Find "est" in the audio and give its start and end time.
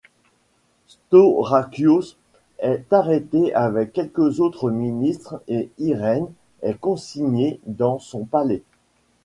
2.57-2.91, 6.63-6.79